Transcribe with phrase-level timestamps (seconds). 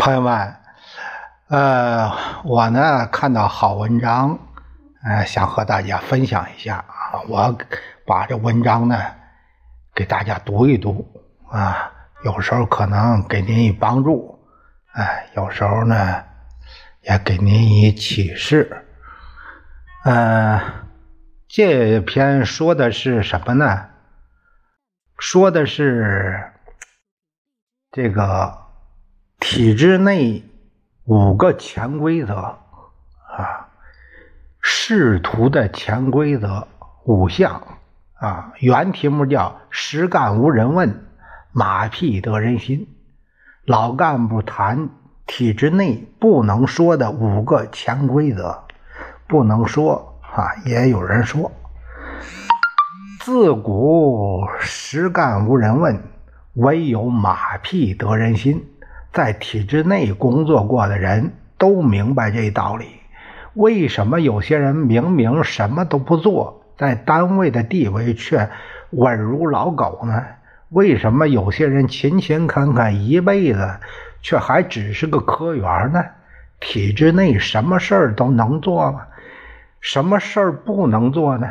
[0.00, 0.56] 朋友们，
[1.48, 2.10] 呃，
[2.42, 4.38] 我呢看到好文章，
[5.04, 7.20] 呃，想和大家分享一下啊。
[7.28, 7.58] 我
[8.06, 8.98] 把这文章呢
[9.94, 11.06] 给大家读一读
[11.50, 11.92] 啊，
[12.24, 14.42] 有时候可能给您以帮助，
[14.94, 16.24] 哎，有时候呢
[17.02, 18.86] 也给您以启示。
[20.04, 20.62] 呃，
[21.46, 23.90] 这篇说的是什么呢？
[25.18, 26.52] 说的是
[27.92, 28.59] 这个。
[29.40, 30.44] 体制内
[31.04, 33.68] 五个潜规则啊，
[34.60, 36.68] 仕途的潜规则
[37.04, 37.62] 五项
[38.14, 41.04] 啊，原题目叫“实干无人问，
[41.52, 42.86] 马屁得人心”。
[43.64, 44.90] 老干部谈
[45.26, 48.64] 体制内不能说的五个潜规则，
[49.26, 51.50] 不能说啊，也有人说。
[53.20, 56.02] 自古实干无人问，
[56.54, 58.66] 唯有马屁得人心。
[59.12, 62.86] 在体制内工作过的人都明白这道理。
[63.54, 68.48] 为什么有些人明明什么都不做，在单位的地位却
[68.90, 70.24] 稳如老狗呢？
[70.68, 73.68] 为什么有些人勤勤恳恳一辈子，
[74.22, 76.04] 却还只是个科员呢？
[76.60, 79.00] 体制内什么事儿都能做吗？
[79.80, 81.48] 什么事儿不能做呢？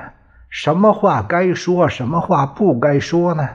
[0.49, 3.49] 什么话该说，什么话不该说呢？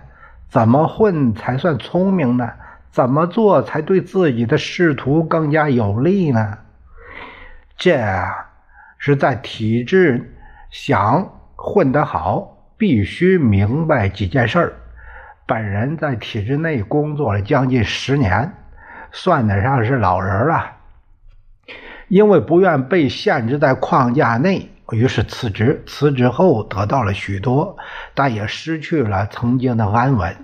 [0.50, 2.50] 怎么混才算聪明呢？
[2.94, 6.58] 怎么做才对自己的仕途更加有利呢？
[7.76, 8.00] 这
[8.98, 10.32] 是在体制
[10.70, 14.72] 想混得好，必须明白几件事儿。
[15.44, 18.54] 本人在体制内工作了将近十年，
[19.10, 20.64] 算得上是老人了。
[22.06, 25.82] 因为不愿被限制在框架内，于是辞职。
[25.84, 27.76] 辞职后得到了许多，
[28.14, 30.36] 但也失去了曾经的安稳。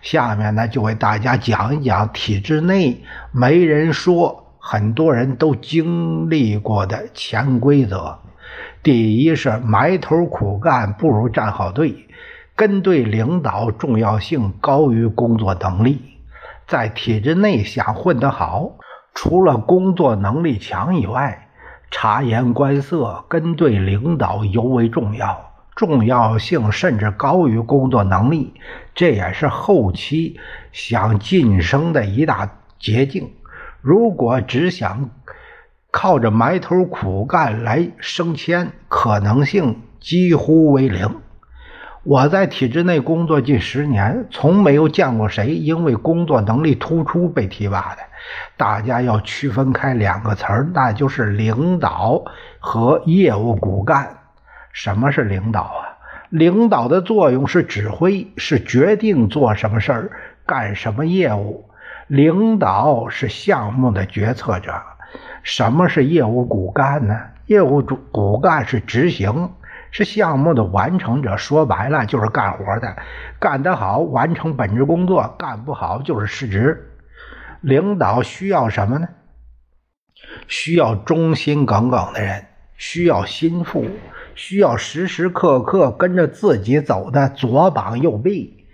[0.00, 8.18] 下面呢，就为大家讲一讲体制内没人说，很多人都经历过的潜规则。
[8.82, 12.06] 第一是埋头苦干不如站好队，
[12.56, 16.02] 跟对领导重要性高于工作能力。
[16.66, 18.72] 在体制内想混得好，
[19.14, 21.48] 除了工作能力强以外，
[21.90, 25.51] 察言观色、跟对领导尤为重要。
[25.74, 28.54] 重要性甚至高于工作能力，
[28.94, 30.38] 这也是后期
[30.70, 33.32] 想晋升的一大捷径。
[33.80, 35.10] 如果只想
[35.90, 41.16] 靠着埋头苦干来升迁，可能性几乎为零。
[42.04, 48.02] 我在体制内工作近十年，从没有见过谁因为工作能力突出被提拔的。
[48.56, 52.24] 大家要区分开两个词儿，那就是领导
[52.58, 54.18] 和业务骨干。
[54.72, 55.98] 什么是领导啊？
[56.30, 60.10] 领导的作用是指挥，是决定做什么事儿、
[60.46, 61.68] 干什么业务。
[62.06, 64.82] 领导是项目的决策者。
[65.42, 67.20] 什么是业务骨干呢？
[67.46, 69.50] 业务主骨干是执行，
[69.90, 71.36] 是项目的完成者。
[71.36, 72.96] 说白了就是干活的，
[73.38, 76.90] 干得好完成本职工作，干不好就是失职。
[77.60, 79.08] 领导需要什么呢？
[80.48, 82.46] 需要忠心耿耿的人，
[82.76, 83.84] 需要心腹。
[84.34, 88.66] 需要时时刻刻跟着自己走的左膀右臂，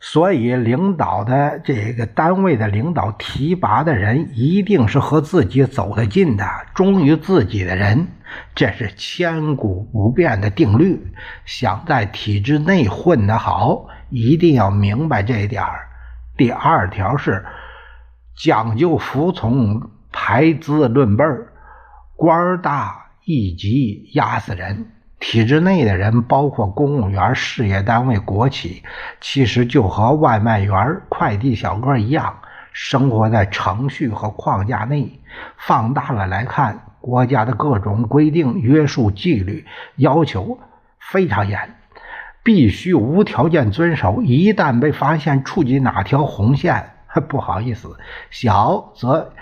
[0.00, 6.44] 所以领导的这个单位的领导提拔的人，一定是和自己走得近的、
[6.74, 8.08] 忠于自己的人，
[8.54, 11.12] 这是千古不变的定律。
[11.44, 15.62] 想在体制内混得好，一定要明白这一点
[16.36, 17.44] 第二条是
[18.36, 21.52] 讲究服从，排资论辈儿，
[22.16, 22.99] 官大。
[23.24, 24.86] 一级压死人，
[25.18, 28.82] 体制内的人，包括公务员、事业单位、国企，
[29.20, 32.38] 其实就和外卖员、快递小哥一样，
[32.72, 35.20] 生活在程序和框架内。
[35.56, 39.66] 放大了来看，国家的各种规定、约束、纪律
[39.96, 40.58] 要求
[40.98, 41.76] 非常严，
[42.42, 44.22] 必须无条件遵守。
[44.22, 46.90] 一旦被发现触及哪条红线，
[47.28, 47.96] 不好意思，
[48.30, 49.32] 小则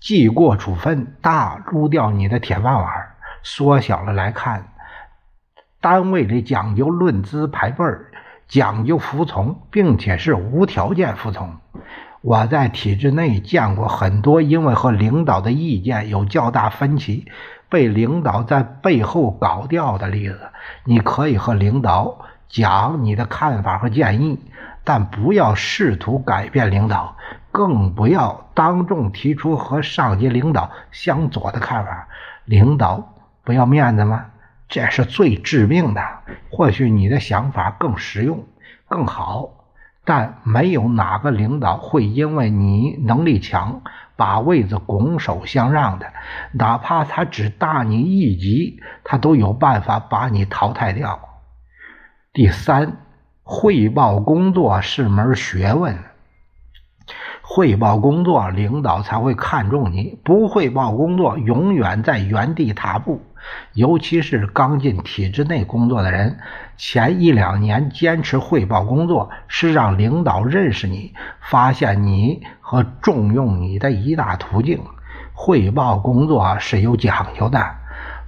[0.00, 3.07] 记过处分，大撸掉你的铁饭碗。
[3.50, 4.68] 缩小了来看，
[5.80, 8.12] 单位里讲究论资排辈儿，
[8.46, 11.56] 讲究服从，并且是无条件服从。
[12.20, 17.26] 我在体制内见过很多因为和领导的意见有较大分歧，
[17.70, 20.38] 被领导在背后搞掉的例子。
[20.84, 24.38] 你可以和领导讲你的看法和建议，
[24.84, 27.16] 但不要试图改变领导，
[27.50, 32.08] 更不要当众提出和上级领导相左的看法。
[32.44, 33.14] 领导。
[33.48, 34.26] 不要面子吗？
[34.68, 36.02] 这是最致命的。
[36.50, 38.44] 或许你的想法更实用、
[38.86, 39.48] 更好，
[40.04, 43.80] 但没有哪个领导会因为你能力强，
[44.16, 46.12] 把位子拱手相让的，
[46.52, 51.18] 哪怕他只大你一级，他都有办法把你淘汰掉。
[52.34, 52.98] 第三，
[53.42, 55.96] 汇报工作是门学问。
[57.40, 63.22] 汇报工作，领导才会看重你；不汇报工作，永远在原地踏步。
[63.72, 66.38] 尤其是刚进体制内工作的人，
[66.76, 74.80] 前一两年坚持汇报工作，是让领导认识你、发现你和重用你的一大途径。
[75.32, 77.76] 汇报工作是有讲究的。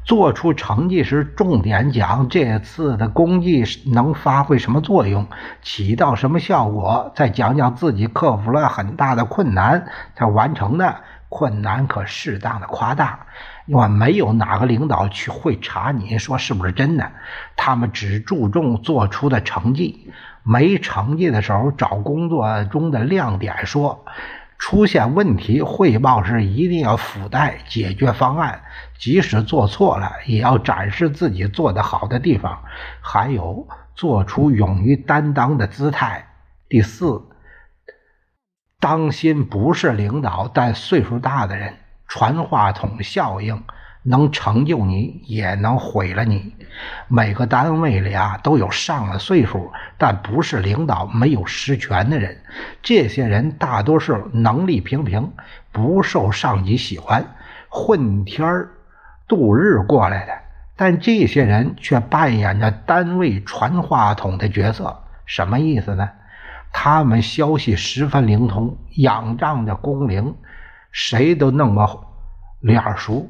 [0.03, 5.27] 做出成绩时，重点讲这次的功绩能发挥什么作用，
[5.63, 9.87] 起到什么效果，再讲讲自己克服了很大的困难
[10.17, 10.97] 才完成的
[11.29, 13.27] 困难，可适当的夸大。
[13.73, 17.13] 我没有哪个领导去会查你说是不是真的，
[17.57, 20.11] 他们只注重做出的成绩。
[20.43, 24.05] 没成绩的时候，找工作中的亮点说。
[24.59, 28.61] 出现问题汇报时，一定要附带解决方案。
[28.99, 32.63] 即使做错了，也要展示自己做得好的地方，
[33.01, 36.27] 还有做出勇于担当的姿态。
[36.69, 37.23] 第四，
[38.79, 41.77] 当心不是领导但岁数大的人，
[42.11, 43.63] 传话筒效应。
[44.03, 46.55] 能成就你，也能毁了你。
[47.07, 52.41] 每个单位里啊，都有上了岁数但不是领导、没有实权的人。
[52.83, 55.31] 这些人大多数能力平平，
[55.71, 57.23] 不受上级喜欢，
[57.69, 58.71] 混天儿
[59.29, 60.33] 度日过来的。
[60.77, 64.99] 但这些人却扮演着单位传话筒的角色。
[65.27, 66.09] 什么意思呢？
[66.73, 70.35] 他们消息十分灵通，仰仗着工龄，
[70.91, 72.07] 谁都那么
[72.61, 73.29] 脸熟。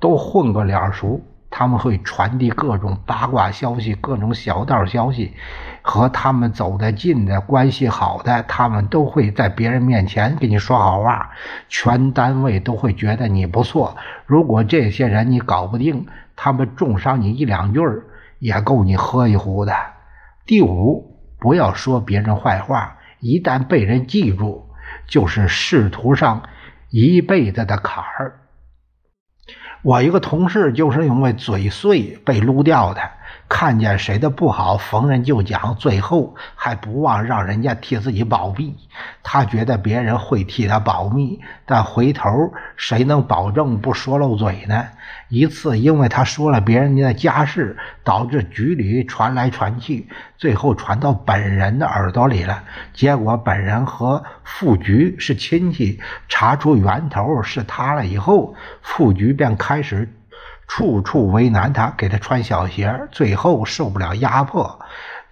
[0.00, 5.32] 都混个脸熟，他们会传递各种八卦消息、各种小道消息，
[5.80, 11.30] 和他们走得近的、关系好的，他们都会在别人面前给你说好话，
[11.68, 13.96] 全单位都会觉得你不错。
[14.26, 18.02] 如果这些人你搞不定，他们重伤你一两句儿，
[18.40, 19.72] 也够你喝一壶的。
[20.46, 24.68] 第五，不要说别人坏话，一旦被人记住，
[25.06, 26.42] 就是仕途上
[26.92, 28.40] 一辈子的坎儿。
[29.82, 33.00] 我一个同事就是因为嘴碎被撸掉的。
[33.54, 38.74] 看见谁的不好，逢人就讲，最后还不忘让人家替自己保密。
[39.22, 42.30] 他觉得别人会替他保密，但回头
[42.76, 44.86] 谁能保证不说漏嘴呢？
[45.28, 50.08] 一次，因为他说了别人家的家事，导致局里传来传去，
[50.38, 52.64] 最后传到本人的耳朵里了。
[52.94, 60.10] 结果本人和副局是亲戚，查出源头是他了以后，副局便开始。
[60.74, 64.80] 处处为难他，给他穿小鞋，最后受不了压迫，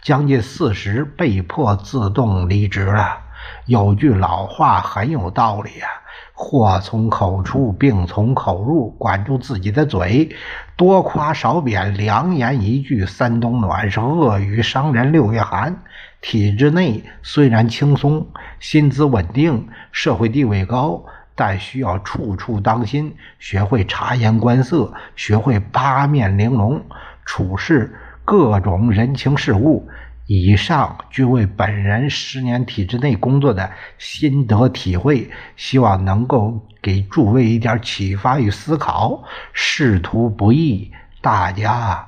[0.02, 3.20] 将近四十，被迫自动离职了。
[3.64, 5.88] 有句老话很有道理啊：
[6.34, 10.28] 祸从口出，病从口入，管住自己的嘴，
[10.76, 15.75] 多夸少贬，良言一句三冬暖，是恶语伤人六月寒。
[16.20, 18.26] 体制内虽然轻松，
[18.58, 21.02] 薪资稳定，社会地位高。
[21.40, 26.84] 但需要处处当心，学会察言观色，学会八面玲珑，
[27.25, 29.88] 处事各种人情世故。
[30.26, 39.25] 以上均为本人十年体制内工作的心得体会，希望能够给诸位一点启发与思考。
[39.54, 40.92] 仕途不易，
[41.23, 42.06] 大家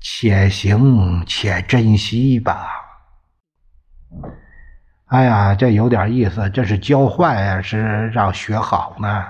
[0.00, 2.66] 且行且珍惜吧。
[5.14, 9.24] 哎呀，这有点意思，这是教坏是让学好呢？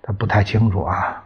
[0.00, 1.24] 他不太清楚啊。